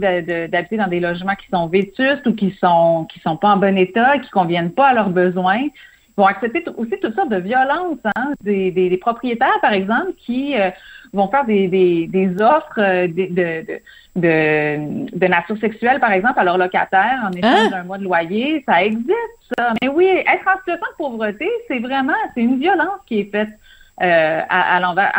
d'habiter 0.48 0.78
dans 0.78 0.88
des 0.88 1.00
logements 1.00 1.36
qui 1.36 1.48
sont 1.50 1.68
vétustes 1.68 2.26
ou 2.26 2.34
qui 2.34 2.52
sont 2.60 3.06
qui 3.06 3.20
sont 3.20 3.38
pas 3.38 3.50
en 3.50 3.58
bon 3.58 3.78
état, 3.78 4.18
qui 4.20 4.30
conviennent 4.30 4.72
pas 4.72 4.88
à 4.88 4.94
leurs 4.94 5.10
besoins 5.10 5.68
vont 6.18 6.26
accepter 6.26 6.64
aussi 6.78 6.94
toutes 7.02 7.16
sortes 7.16 7.30
de 7.30 7.40
violences, 7.40 8.00
hein, 8.16 8.32
des, 8.42 8.72
des, 8.72 8.98
propriétaires, 8.98 9.60
par 9.62 9.74
exemple, 9.74 10.14
qui 10.18 10.58
euh, 10.58 10.70
vont 11.12 11.28
faire 11.28 11.46
des, 11.46 11.68
des, 11.68 12.08
des 12.08 12.42
offres 12.42 13.08
de, 13.08 13.64
de, 13.64 13.82
de, 14.16 15.16
de, 15.16 15.28
nature 15.28 15.58
sexuelle, 15.58 16.00
par 16.00 16.12
exemple, 16.12 16.40
à 16.40 16.44
leurs 16.44 16.58
locataires 16.58 17.20
en 17.26 17.32
échange 17.32 17.52
hein? 17.54 17.70
d'un 17.70 17.84
mois 17.84 17.98
de 17.98 18.04
loyer. 18.04 18.64
Ça 18.66 18.84
existe, 18.84 19.54
mais 19.82 19.90
oui, 19.90 20.06
être 20.06 20.48
en 20.48 20.58
situation 20.60 20.88
de 20.92 20.98
pauvreté, 20.98 21.50
c'est 21.68 21.80
vraiment, 21.80 22.14
c'est 22.34 22.42
une 22.42 22.60
violence 22.60 23.00
qui 23.06 23.20
est 23.20 23.32
faite 23.32 23.50
euh, 24.02 24.42
à, 24.50 24.78
à 24.78 24.80
l'endroit 24.80 25.12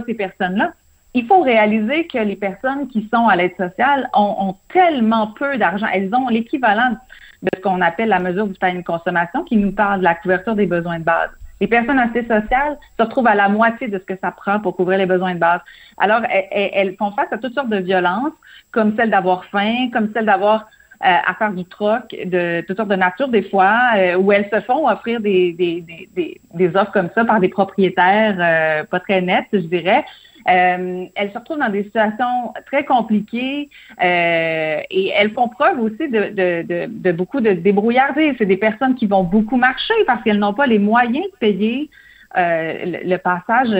de 0.00 0.06
ces 0.06 0.14
personnes-là. 0.14 0.72
Il 1.14 1.26
faut 1.26 1.42
réaliser 1.42 2.08
que 2.08 2.18
les 2.18 2.34
personnes 2.34 2.88
qui 2.88 3.08
sont 3.12 3.28
à 3.28 3.36
l'aide 3.36 3.56
sociale 3.56 4.10
ont, 4.14 4.34
ont 4.40 4.56
tellement 4.72 5.28
peu 5.28 5.56
d'argent. 5.56 5.86
Elles 5.92 6.12
ont 6.12 6.28
l'équivalent 6.28 6.96
de 7.42 7.50
ce 7.54 7.60
qu'on 7.60 7.80
appelle 7.80 8.08
la 8.08 8.18
mesure 8.18 8.48
du 8.48 8.54
panier 8.54 8.80
de 8.80 8.84
consommation 8.84 9.44
qui 9.44 9.56
nous 9.56 9.70
parle 9.70 10.00
de 10.00 10.04
la 10.04 10.16
couverture 10.16 10.56
des 10.56 10.66
besoins 10.66 10.98
de 10.98 11.04
base. 11.04 11.30
Les 11.60 11.68
personnes 11.68 11.98
assez 11.98 12.22
sociales 12.22 12.78
se 12.98 13.02
retrouvent 13.02 13.26
à 13.26 13.34
la 13.34 13.48
moitié 13.48 13.88
de 13.88 13.98
ce 13.98 14.04
que 14.04 14.18
ça 14.20 14.30
prend 14.32 14.60
pour 14.60 14.76
couvrir 14.76 14.98
les 14.98 15.06
besoins 15.06 15.34
de 15.34 15.38
base. 15.38 15.60
Alors, 15.98 16.22
elles, 16.50 16.96
font 16.96 17.12
face 17.12 17.32
à 17.32 17.38
toutes 17.38 17.54
sortes 17.54 17.68
de 17.68 17.78
violences, 17.78 18.32
comme 18.72 18.96
celle 18.96 19.10
d'avoir 19.10 19.44
faim, 19.46 19.88
comme 19.92 20.10
celle 20.12 20.26
d'avoir 20.26 20.66
euh, 21.04 21.16
à 21.26 21.34
faire 21.34 21.52
du 21.52 21.64
troc 21.64 22.14
de 22.24 22.62
toutes 22.66 22.76
sortes 22.76 22.88
de 22.88 22.96
nature 22.96 23.28
des 23.28 23.42
fois, 23.42 23.78
euh, 23.96 24.16
où 24.16 24.32
elles 24.32 24.48
se 24.52 24.60
font 24.60 24.88
offrir 24.88 25.20
des, 25.20 25.52
des, 25.52 25.80
des, 26.14 26.40
des, 26.54 26.76
offres 26.76 26.92
comme 26.92 27.10
ça 27.14 27.24
par 27.24 27.40
des 27.40 27.48
propriétaires 27.48 28.36
euh, 28.38 28.84
pas 28.84 29.00
très 29.00 29.20
nets, 29.20 29.46
je 29.52 29.58
dirais. 29.58 30.04
Elles 30.46 31.30
se 31.32 31.38
retrouvent 31.38 31.58
dans 31.58 31.70
des 31.70 31.84
situations 31.84 32.52
très 32.66 32.84
compliquées 32.84 33.68
et 34.00 35.12
elles 35.16 35.32
font 35.32 35.48
preuve 35.48 35.80
aussi 35.80 36.08
de, 36.08 36.30
de, 36.30 36.62
de, 36.62 36.86
de 36.88 37.12
beaucoup 37.12 37.40
de 37.40 37.52
débrouillardise. 37.52 38.34
C'est 38.38 38.46
des 38.46 38.56
personnes 38.56 38.94
qui 38.94 39.06
vont 39.06 39.24
beaucoup 39.24 39.56
marcher 39.56 39.94
parce 40.06 40.22
qu'elles 40.22 40.38
n'ont 40.38 40.54
pas 40.54 40.66
les 40.66 40.78
moyens 40.78 41.24
de 41.24 41.38
payer 41.38 41.90
le, 42.36 43.16
passage 43.16 43.70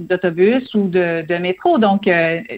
d'autobus 0.00 0.74
ou 0.74 0.88
de, 0.88 1.38
métro. 1.38 1.78
Donc, 1.78 2.08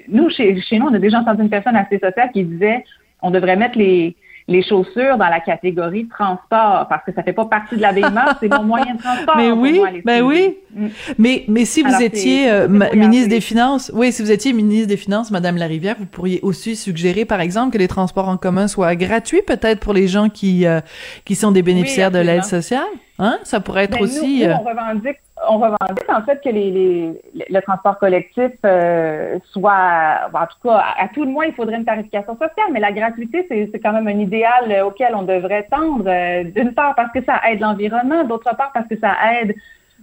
nous, 0.09 0.31
chez, 0.31 0.61
chez 0.63 0.79
nous, 0.79 0.87
on 0.87 0.95
a 0.95 0.99
déjà 0.99 1.19
entendu 1.21 1.43
une 1.43 1.51
personne 1.51 1.77
assez 1.77 1.99
sociale 1.99 2.31
qui 2.33 2.45
disait 2.45 2.85
on 3.23 3.31
devrait 3.31 3.57
mettre 3.57 3.79
les, 3.79 4.17
les 4.49 4.63
chaussures 4.63 5.17
dans 5.19 5.29
la 5.29 5.41
catégorie 5.41 6.09
transport 6.09 6.87
parce 6.89 7.05
que 7.05 7.13
ça 7.13 7.23
fait 7.23 7.33
pas 7.33 7.45
partie 7.45 7.77
de 7.77 7.83
l'habillement, 7.83 8.25
c'est 8.41 8.49
mon 8.49 8.63
moyen 8.63 8.95
de 8.95 8.99
transport. 8.99 9.35
Mais 9.39 9.51
oui, 9.51 9.81
ben 10.05 10.23
oui. 10.23 10.57
Mm. 10.75 10.87
Mais 11.19 11.45
mais 11.49 11.65
si 11.65 11.83
vous 11.83 12.03
étiez 12.03 12.51
euh, 12.51 12.69
ministre 12.69 13.29
des 13.29 13.41
Finances, 13.41 13.91
oui, 13.95 14.13
si 14.13 14.23
vous 14.23 14.33
étiez 14.33 14.53
ministre 14.53 14.89
des 14.89 14.97
Finances, 14.97 15.31
Madame 15.31 15.57
Larivière, 15.57 15.97
vous 15.99 16.07
pourriez 16.07 16.41
aussi 16.43 16.77
suggérer, 16.77 17.25
par 17.25 17.41
exemple, 17.41 17.73
que 17.73 17.79
les 17.79 17.89
transports 17.89 18.29
en 18.29 18.37
commun 18.37 18.69
soient 18.69 18.97
gratuits, 18.97 19.43
peut-être 19.47 19.81
pour 19.81 19.93
les 19.93 20.09
gens 20.09 20.29
qui 20.29 20.67
euh, 20.67 20.81
qui 21.25 21.35
sont 21.35 21.53
des 21.53 21.63
bénéficiaires 21.63 22.11
de 22.11 22.19
l'aide 22.19 22.45
sociale. 22.45 22.83
Hein? 23.19 23.39
Ça 23.45 23.61
pourrait 23.61 23.85
être 23.85 23.99
ben, 23.99 24.03
aussi. 24.03 24.45
Euh, 24.45 24.55
on 24.55 24.65
revendique 24.65 25.19
on 25.49 25.59
revendique 25.59 26.09
en 26.09 26.23
fait 26.23 26.41
que 26.43 26.49
les, 26.49 26.71
les, 26.71 27.23
le 27.49 27.61
transport 27.61 27.99
collectif 27.99 28.53
euh, 28.65 29.39
soit, 29.51 30.29
en 30.33 30.47
tout 30.47 30.69
cas, 30.69 30.85
à, 30.99 31.09
tout 31.09 31.25
le 31.25 31.31
moins, 31.31 31.47
il 31.47 31.55
faudrait 31.55 31.77
une 31.77 31.85
tarification 31.85 32.35
sociale, 32.35 32.69
mais 32.73 32.81
la 32.81 32.93
gratuité, 32.93 33.47
c'est 33.49 33.81
quand 33.81 33.93
même 33.93 34.09
un 34.09 34.19
idéal 34.19 34.83
auquel 34.85 35.15
on 35.15 35.23
devrait 35.23 35.67
tendre, 35.71 36.05
euh, 36.07 36.45
d'une 36.45 36.75
part 36.75 36.95
parce 36.95 37.13
que 37.13 37.23
ça 37.25 37.41
aide 37.49 37.61
l'environnement, 37.61 38.25
d'autre 38.25 38.55
part 38.57 38.73
parce 38.73 38.89
que 38.89 38.99
ça 38.99 39.15
aide 39.35 39.55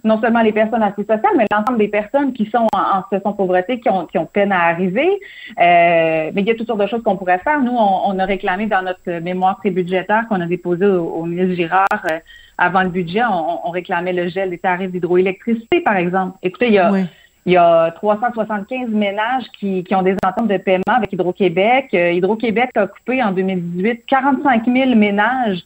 non 0.04 0.20
seulement 0.20 0.42
les 0.42 0.52
personnes 0.52 0.82
assez 0.82 1.02
sociales, 1.02 1.32
mais 1.36 1.46
l'ensemble 1.50 1.78
des 1.78 1.88
personnes 1.88 2.32
qui 2.32 2.46
sont 2.46 2.66
en, 2.72 3.02
situation 3.04 3.32
de 3.32 3.36
pauvreté, 3.36 3.80
qui 3.80 3.88
ont, 3.88 4.06
qui 4.06 4.18
ont 4.18 4.26
peine 4.26 4.52
à 4.52 4.64
arriver. 4.64 5.08
Euh, 5.58 6.30
mais 6.34 6.42
il 6.42 6.46
y 6.46 6.50
a 6.50 6.54
toutes 6.54 6.66
sortes 6.66 6.80
de 6.80 6.86
choses 6.86 7.02
qu'on 7.02 7.16
pourrait 7.16 7.40
faire. 7.40 7.60
Nous, 7.60 7.76
on, 7.76 8.18
a 8.18 8.24
réclamé 8.24 8.66
dans 8.66 8.82
notre 8.82 9.20
mémoire 9.20 9.56
prébudgétaire 9.58 10.26
qu'on 10.28 10.40
a 10.40 10.46
déposé 10.46 10.86
au, 10.86 11.04
au 11.04 11.24
ministre 11.24 11.54
Girard 11.54 11.88
avant 12.60 12.82
le 12.82 12.90
budget, 12.90 13.22
on, 13.24 13.70
réclamait 13.70 14.12
le 14.12 14.28
gel 14.28 14.50
des 14.50 14.58
tarifs 14.58 14.92
d'hydroélectricité, 14.92 15.80
par 15.80 15.96
exemple. 15.96 16.36
Écoutez, 16.42 16.66
il 16.66 16.74
y 16.74 16.78
a, 16.78 16.92
il 17.46 17.52
y 17.52 17.56
a 17.56 17.90
375 17.92 18.90
ménages 18.90 19.44
qui, 19.58 19.82
ont 19.92 20.02
des 20.02 20.14
ententes 20.24 20.48
de 20.48 20.58
paiement 20.58 20.94
avec 20.94 21.10
Hydro-Québec. 21.12 21.88
Euh, 21.94 22.12
Hydro-Québec 22.12 22.70
a 22.74 22.86
coupé 22.86 23.22
en 23.22 23.32
2018 23.32 24.04
45 24.06 24.66
000 24.66 24.94
ménages. 24.94 25.60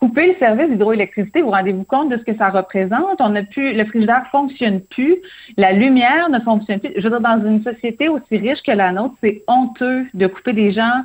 Couper 0.00 0.28
le 0.28 0.34
service 0.38 0.68
d'hydroélectricité, 0.68 1.42
vous 1.42 1.50
rendez-vous 1.50 1.82
compte 1.82 2.10
de 2.10 2.18
ce 2.18 2.22
que 2.22 2.36
ça 2.36 2.50
représente? 2.50 3.20
On 3.20 3.34
a 3.34 3.42
pu, 3.42 3.72
le 3.72 3.84
frigidaire 3.84 4.26
fonctionne 4.30 4.80
plus, 4.80 5.16
la 5.56 5.72
lumière 5.72 6.28
ne 6.30 6.38
fonctionne 6.38 6.78
plus. 6.78 6.92
Je 6.96 7.02
veux 7.02 7.10
dire, 7.10 7.20
dans 7.20 7.44
une 7.44 7.62
société 7.64 8.08
aussi 8.08 8.36
riche 8.36 8.62
que 8.62 8.70
la 8.70 8.92
nôtre, 8.92 9.16
c'est 9.20 9.42
honteux 9.48 10.06
de 10.14 10.26
couper 10.28 10.52
des 10.52 10.70
gens 10.70 11.02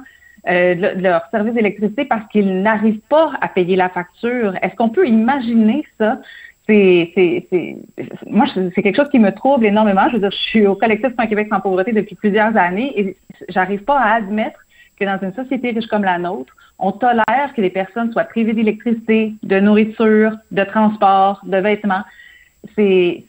euh, 0.47 0.75
de 0.75 1.01
leur 1.01 1.23
service 1.31 1.53
d'électricité 1.53 2.05
parce 2.05 2.27
qu'ils 2.27 2.61
n'arrivent 2.61 3.01
pas 3.09 3.31
à 3.41 3.47
payer 3.47 3.75
la 3.75 3.89
facture. 3.89 4.53
Est-ce 4.61 4.75
qu'on 4.75 4.89
peut 4.89 5.07
imaginer 5.07 5.83
ça? 5.97 6.19
C'est, 6.67 7.11
c'est, 7.15 7.47
c'est, 7.49 7.77
moi, 8.27 8.45
c'est 8.53 8.81
quelque 8.83 8.95
chose 8.95 9.09
qui 9.09 9.19
me 9.19 9.31
trouble 9.31 9.65
énormément. 9.65 10.07
Je 10.09 10.13
veux 10.13 10.19
dire, 10.19 10.31
je 10.31 10.49
suis 10.49 10.67
au 10.67 10.75
collectif 10.75 11.11
un 11.17 11.27
Québec 11.27 11.47
sans 11.49 11.61
pauvreté 11.61 11.93
depuis 11.93 12.15
plusieurs 12.15 12.55
années 12.55 12.93
et 12.95 13.17
j'arrive 13.49 13.83
pas 13.83 13.97
à 13.97 14.15
admettre 14.15 14.59
que 14.99 15.05
dans 15.05 15.19
une 15.21 15.33
société 15.33 15.71
riche 15.71 15.87
comme 15.87 16.03
la 16.03 16.17
nôtre, 16.17 16.55
on 16.79 16.91
tolère 16.91 17.53
que 17.55 17.61
les 17.61 17.69
personnes 17.69 18.11
soient 18.11 18.23
privées 18.23 18.53
d'électricité, 18.53 19.33
de 19.43 19.59
nourriture, 19.59 20.33
de 20.51 20.63
transport, 20.63 21.41
de 21.43 21.57
vêtements. 21.57 22.03
C'est, 22.75 23.23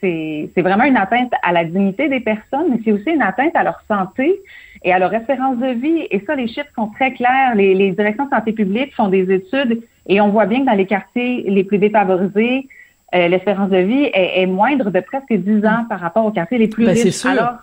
vraiment 0.57 0.85
une 0.85 0.97
atteinte 0.97 1.33
à 1.43 1.53
la 1.53 1.65
dignité 1.65 2.09
des 2.09 2.21
personnes, 2.21 2.67
mais 2.71 2.81
c'est 2.85 2.93
aussi 2.93 3.11
une 3.11 3.23
atteinte 3.23 3.55
à 3.55 3.65
leur 3.65 3.83
santé 3.89 4.41
et 4.83 4.93
à 4.93 4.99
leur 4.99 5.13
espérance 5.13 5.59
de 5.59 5.69
vie. 5.69 6.07
Et 6.11 6.23
ça, 6.27 6.35
les 6.35 6.47
chiffres 6.47 6.71
sont 6.77 6.89
très 6.89 7.13
clairs. 7.13 7.55
Les, 7.55 7.75
les 7.75 7.91
directions 7.93 8.27
de 8.27 8.31
santé 8.31 8.53
publique 8.53 8.95
font 8.95 9.09
des 9.09 9.33
études 9.33 9.83
et 10.07 10.21
on 10.21 10.29
voit 10.29 10.47
bien 10.47 10.61
que 10.61 10.67
dans 10.67 10.77
les 10.77 10.87
quartiers 10.87 11.45
les 11.49 11.65
plus 11.65 11.79
défavorisés, 11.79 12.69
euh, 13.15 13.29
l'espérance 13.29 13.71
de 13.71 13.79
vie 13.79 14.11
est, 14.13 14.47
moindre 14.47 14.91
de 14.91 15.01
presque 15.01 15.33
10 15.33 15.65
ans 15.67 15.85
par 15.89 16.01
rapport 16.01 16.25
aux 16.27 16.33
quartiers 16.33 16.59
les 16.59 16.69
plus 16.69 16.85
ben, 16.85 16.95
riches. 16.95 17.11
Sûr. 17.15 17.31
Alors, 17.31 17.59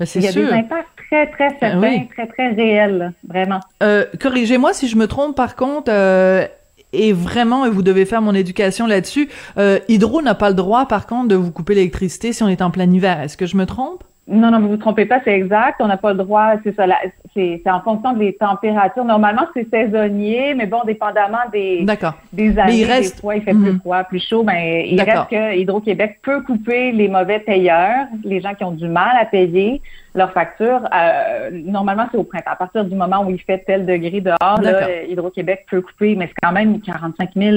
il 0.00 0.22
y 0.22 0.28
a 0.28 0.32
des 0.32 0.44
impacts 0.44 0.88
très, 1.10 1.26
très 1.30 1.48
ben 1.48 1.58
certains, 1.60 2.04
très, 2.14 2.26
très 2.26 2.48
réels, 2.48 3.12
vraiment. 3.26 3.60
Euh, 3.82 4.04
Corrigez-moi 4.20 4.72
si 4.72 4.88
je 4.88 4.96
me 4.96 5.06
trompe, 5.06 5.36
par 5.36 5.56
contre, 5.56 5.90
euh, 5.92 6.46
et 6.92 7.12
vraiment, 7.12 7.64
et 7.64 7.70
vous 7.70 7.82
devez 7.82 8.04
faire 8.04 8.22
mon 8.22 8.34
éducation 8.34 8.86
là-dessus, 8.86 9.28
euh, 9.58 9.78
Hydro 9.88 10.22
n'a 10.22 10.34
pas 10.34 10.48
le 10.48 10.54
droit, 10.54 10.86
par 10.86 11.06
contre, 11.06 11.28
de 11.28 11.36
vous 11.36 11.52
couper 11.52 11.74
l'électricité 11.74 12.32
si 12.32 12.42
on 12.42 12.48
est 12.48 12.62
en 12.62 12.70
plein 12.70 12.90
hiver. 12.90 13.20
Est-ce 13.20 13.36
que 13.36 13.46
je 13.46 13.56
me 13.56 13.66
trompe? 13.66 14.04
Non, 14.28 14.50
non, 14.50 14.60
vous 14.60 14.68
vous 14.68 14.76
trompez 14.76 15.06
pas, 15.06 15.20
c'est 15.24 15.32
exact. 15.32 15.76
On 15.80 15.88
n'a 15.88 15.96
pas 15.96 16.12
le 16.12 16.18
droit, 16.18 16.54
c'est 16.62 16.74
ça, 16.74 16.86
c'est 17.34 17.62
en 17.66 17.80
fonction 17.80 18.12
des 18.12 18.34
températures. 18.34 19.04
Normalement, 19.04 19.46
c'est 19.54 19.68
saisonnier, 19.70 20.54
mais 20.54 20.66
bon, 20.66 20.82
dépendamment 20.84 21.38
des, 21.52 21.86
des 22.32 22.58
années, 22.58 22.80
il 22.80 22.84
reste... 22.84 23.16
des 23.16 23.20
fois, 23.20 23.36
il 23.36 23.42
fait 23.42 23.52
plus 23.52 23.72
mhm. 23.72 23.80
froid, 23.80 24.04
plus 24.04 24.26
chaud, 24.26 24.42
mais 24.42 24.88
il 24.88 25.00
reste 25.00 25.30
que 25.30 25.56
Hydro-Québec 25.56 26.18
peut 26.22 26.42
couper 26.42 26.92
les 26.92 27.08
mauvais 27.08 27.38
payeurs, 27.38 28.06
les 28.24 28.40
gens 28.40 28.54
qui 28.54 28.64
ont 28.64 28.72
du 28.72 28.88
mal 28.88 29.16
à 29.18 29.24
payer 29.24 29.80
leurs 30.14 30.32
factures. 30.32 30.82
Euh, 30.94 31.50
normalement, 31.52 32.06
c'est 32.12 32.18
au 32.18 32.24
printemps. 32.24 32.52
À 32.52 32.56
partir 32.56 32.84
du 32.84 32.94
moment 32.94 33.24
où 33.24 33.30
il 33.30 33.40
fait 33.40 33.58
tel 33.66 33.86
degré 33.86 34.20
dehors, 34.20 34.60
Hydro-Québec 35.08 35.66
peut 35.70 35.80
couper, 35.80 36.14
mais 36.16 36.26
c'est 36.26 36.40
quand 36.42 36.52
même 36.52 36.80
45 36.80 37.30
000 37.34 37.56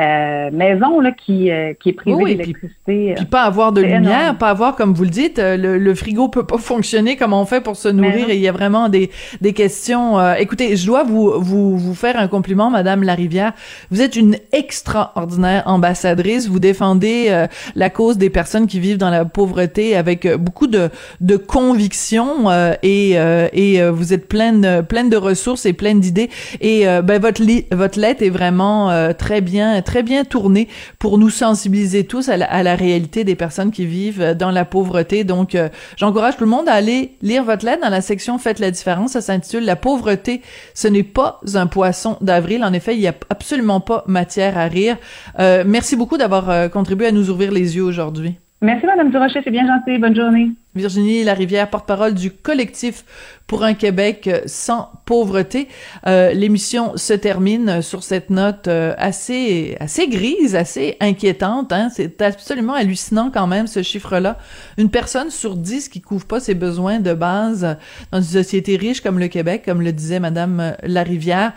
euh, 0.00 0.50
maison 0.50 1.00
là, 1.00 1.12
qui, 1.12 1.50
euh, 1.50 1.74
qui 1.78 1.90
est 1.90 1.92
privée 1.92 2.24
d'électricité. 2.24 3.12
Puis, 3.14 3.26
pas 3.26 3.42
avoir 3.42 3.72
de 3.72 3.82
lumière, 3.82 4.38
pas 4.38 4.48
avoir, 4.48 4.74
comme 4.74 4.94
vous 4.94 5.04
le 5.04 5.10
dites, 5.10 5.38
euh, 5.38 5.58
le, 5.58 5.76
le, 5.76 5.94
frigo 5.94 6.28
peut 6.28 6.46
pas 6.46 6.56
fonctionner 6.58 7.16
comme 7.16 7.34
on 7.34 7.44
fait 7.44 7.60
pour 7.60 7.76
se 7.76 7.88
nourrir 7.88 8.30
et 8.30 8.36
il 8.36 8.40
y 8.40 8.48
a 8.48 8.52
vraiment 8.52 8.88
des, 8.88 9.10
des 9.42 9.52
questions. 9.52 10.18
écoutez, 10.36 10.76
je 10.76 10.86
dois 10.86 11.04
vous, 11.04 11.34
vous, 11.36 11.76
vous 11.76 11.94
faire 11.94 12.18
un 12.18 12.26
compliment, 12.26 12.70
Madame 12.70 13.02
Larivière. 13.02 13.52
Vous 13.90 14.00
êtes 14.00 14.16
une 14.16 14.36
extraordinaire 14.52 15.64
ambassadrice. 15.66 16.48
Vous 16.48 16.58
défendez 16.58 17.46
la 17.74 17.90
cause 17.90 18.16
des 18.16 18.30
personnes 18.30 18.66
qui 18.66 18.80
vivent 18.80 18.96
dans 18.96 19.10
la 19.10 19.26
pauvreté 19.26 19.94
avec 19.94 20.26
beaucoup 20.36 20.68
de, 20.68 20.88
de 21.20 21.36
conviction 21.36 22.50
et, 22.82 23.10
et 23.10 23.90
vous 23.90 24.14
êtes 24.14 24.26
pleine, 24.26 24.82
pleine 24.88 25.10
de 25.10 25.18
ressources 25.18 25.66
et 25.66 25.74
pleine 25.74 26.00
d'idées. 26.00 26.30
Et 26.62 26.84
ben, 27.02 27.20
votre, 27.20 27.42
votre 27.76 28.00
lettre 28.00 28.22
est 28.22 28.30
vraiment 28.30 29.12
très 29.12 29.42
bien 29.42 29.81
très 29.82 30.02
bien 30.02 30.24
tourné 30.24 30.68
pour 30.98 31.18
nous 31.18 31.30
sensibiliser 31.30 32.04
tous 32.04 32.28
à 32.28 32.36
la, 32.36 32.74
réalité 32.74 33.24
des 33.24 33.34
personnes 33.34 33.70
qui 33.70 33.86
vivent 33.86 34.34
dans 34.34 34.50
la 34.50 34.64
pauvreté. 34.64 35.24
Donc, 35.24 35.54
euh, 35.54 35.68
j'encourage 35.96 36.36
tout 36.36 36.44
le 36.44 36.50
monde 36.50 36.68
à 36.68 36.74
aller 36.74 37.16
lire 37.22 37.44
votre 37.44 37.64
lettre 37.64 37.82
dans 37.82 37.90
la 37.90 38.00
section 38.00 38.38
Faites 38.38 38.58
la 38.58 38.70
différence. 38.70 39.12
Ça 39.12 39.20
s'intitule 39.20 39.64
La 39.64 39.76
pauvreté, 39.76 40.42
ce 40.74 40.88
n'est 40.88 41.02
pas 41.02 41.40
un 41.54 41.66
poisson 41.66 42.16
d'avril. 42.20 42.64
En 42.64 42.72
effet, 42.72 42.94
il 42.94 43.00
n'y 43.00 43.08
a 43.08 43.14
absolument 43.30 43.80
pas 43.80 44.04
matière 44.06 44.56
à 44.56 44.64
rire. 44.64 44.96
Euh, 45.38 45.64
merci 45.66 45.96
beaucoup 45.96 46.18
d'avoir 46.18 46.50
euh, 46.50 46.68
contribué 46.68 47.06
à 47.06 47.12
nous 47.12 47.30
ouvrir 47.30 47.52
les 47.52 47.76
yeux 47.76 47.84
aujourd'hui. 47.84 48.36
Merci, 48.62 48.86
Madame 48.86 49.10
Durocher. 49.10 49.40
C'est 49.42 49.50
bien 49.50 49.66
gentil. 49.66 49.98
Bonne 49.98 50.14
journée. 50.14 50.52
Virginie 50.76 51.24
Larivière, 51.24 51.68
porte-parole 51.68 52.14
du 52.14 52.30
collectif 52.30 53.04
pour 53.48 53.64
un 53.64 53.74
Québec 53.74 54.30
sans 54.46 54.88
pauvreté. 55.04 55.66
Euh, 56.06 56.32
l'émission 56.32 56.96
se 56.96 57.12
termine 57.12 57.82
sur 57.82 58.04
cette 58.04 58.30
note 58.30 58.68
euh, 58.68 58.94
assez 58.98 59.76
assez 59.80 60.06
grise, 60.06 60.54
assez 60.54 60.96
inquiétante. 61.00 61.72
Hein? 61.72 61.88
C'est 61.92 62.22
absolument 62.22 62.74
hallucinant 62.74 63.32
quand 63.34 63.48
même 63.48 63.66
ce 63.66 63.82
chiffre-là. 63.82 64.38
Une 64.78 64.90
personne 64.90 65.30
sur 65.30 65.56
dix 65.56 65.88
qui 65.88 66.00
couvre 66.00 66.24
pas 66.24 66.38
ses 66.38 66.54
besoins 66.54 67.00
de 67.00 67.14
base 67.14 67.76
dans 68.12 68.18
une 68.18 68.24
société 68.24 68.76
riche 68.76 69.00
comme 69.00 69.18
le 69.18 69.26
Québec, 69.26 69.62
comme 69.66 69.82
le 69.82 69.92
disait 69.92 70.20
Madame 70.20 70.76
Larivière. 70.84 71.52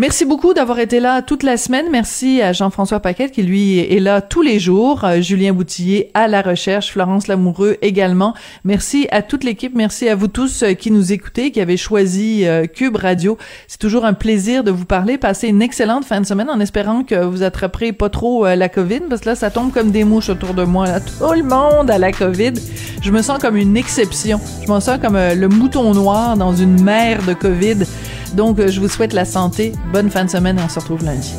Merci 0.00 0.24
beaucoup 0.24 0.54
d'avoir 0.54 0.78
été 0.78 1.00
là 1.00 1.22
toute 1.22 1.42
la 1.42 1.56
semaine. 1.56 1.86
Merci 1.90 2.40
à 2.40 2.52
Jean-François 2.52 3.00
Paquette 3.00 3.32
qui 3.32 3.42
lui 3.42 3.80
est 3.80 3.98
là 3.98 4.20
tous 4.20 4.42
les 4.42 4.60
jours. 4.60 5.02
Euh, 5.02 5.20
Julien 5.20 5.52
Boutillier 5.52 6.12
à 6.14 6.28
la 6.28 6.40
recherche, 6.40 6.92
Florence 6.92 7.26
Lamoureux 7.26 7.78
également. 7.82 8.32
Merci 8.62 9.08
à 9.10 9.22
toute 9.22 9.42
l'équipe. 9.42 9.74
Merci 9.74 10.08
à 10.08 10.14
vous 10.14 10.28
tous 10.28 10.62
euh, 10.62 10.74
qui 10.74 10.92
nous 10.92 11.12
écoutez, 11.12 11.50
qui 11.50 11.60
avez 11.60 11.76
choisi 11.76 12.46
euh, 12.46 12.66
Cube 12.66 12.94
Radio. 12.94 13.38
C'est 13.66 13.80
toujours 13.80 14.04
un 14.04 14.12
plaisir 14.12 14.62
de 14.62 14.70
vous 14.70 14.84
parler. 14.84 15.18
Passez 15.18 15.48
une 15.48 15.62
excellente 15.62 16.04
fin 16.04 16.20
de 16.20 16.26
semaine 16.26 16.48
en 16.48 16.60
espérant 16.60 17.02
que 17.02 17.16
vous 17.24 17.42
attraperez 17.42 17.90
pas 17.90 18.08
trop 18.08 18.46
la 18.46 18.68
COVID 18.68 19.00
parce 19.08 19.22
que 19.22 19.30
là, 19.30 19.34
ça 19.34 19.50
tombe 19.50 19.72
comme 19.72 19.90
des 19.90 20.04
mouches 20.04 20.28
autour 20.28 20.54
de 20.54 20.62
moi. 20.62 21.00
Tout 21.00 21.32
le 21.32 21.42
monde 21.42 21.90
a 21.90 21.98
la 21.98 22.12
COVID. 22.12 22.52
Je 23.02 23.10
me 23.10 23.20
sens 23.20 23.40
comme 23.40 23.56
une 23.56 23.76
exception. 23.76 24.40
Je 24.64 24.72
me 24.72 24.78
sens 24.78 25.00
comme 25.02 25.16
le 25.16 25.48
mouton 25.48 25.92
noir 25.92 26.36
dans 26.36 26.54
une 26.54 26.80
mer 26.84 27.20
de 27.26 27.32
COVID. 27.32 27.78
Donc, 28.34 28.60
je 28.60 28.80
vous 28.80 28.88
souhaite 28.88 29.12
la 29.12 29.24
santé. 29.24 29.72
Bonne 29.92 30.10
fin 30.10 30.24
de 30.24 30.30
semaine 30.30 30.58
et 30.58 30.62
on 30.62 30.68
se 30.68 30.78
retrouve 30.78 31.04
lundi. 31.04 31.34